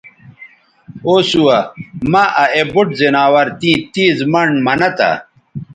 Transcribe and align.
او 1.05 1.13
سُوہ 1.29 1.57
مہ 2.11 2.23
آ 2.41 2.43
اے 2.55 2.61
بُوٹ 2.73 2.87
زناور 2.99 3.47
تیں 3.59 3.77
تیز 3.93 4.17
منڈ 4.31 4.53
منہ 4.65 4.89
تہ 4.97 5.09